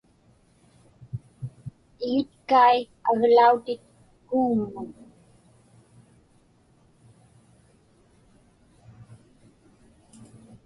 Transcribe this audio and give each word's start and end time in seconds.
Igitkai 2.05 2.79
aglautit 3.09 3.81
kuuŋmun. 4.27 4.87